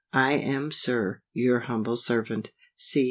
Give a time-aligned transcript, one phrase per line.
[0.13, 2.99] I am Sir, Your humble servant, C.